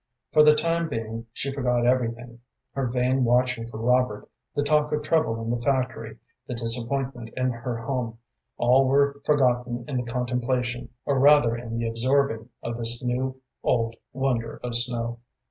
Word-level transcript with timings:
For 0.33 0.41
the 0.41 0.55
time 0.55 0.89
being 0.89 1.27
she 1.31 1.53
forgot 1.53 1.85
everything; 1.85 2.39
her 2.71 2.87
vain 2.89 3.23
watching 3.23 3.67
for 3.67 3.77
Robert, 3.77 4.27
the 4.55 4.63
talk 4.63 4.91
of 4.91 5.03
trouble 5.03 5.39
in 5.39 5.51
the 5.51 5.61
factory, 5.61 6.17
the 6.47 6.55
disappointment 6.55 7.29
in 7.37 7.51
her 7.51 7.77
home 7.77 8.17
all 8.57 8.87
were 8.87 9.21
forgotten 9.25 9.85
in 9.87 9.97
the 9.97 10.03
contemplation, 10.11 10.89
or 11.05 11.19
rather 11.19 11.55
in 11.55 11.77
the 11.77 11.87
absorbing, 11.87 12.49
of 12.63 12.77
this 12.77 13.03
new 13.03 13.39
old 13.61 13.95
wonder 14.11 14.59
of 14.63 14.75
snow. 14.75 15.19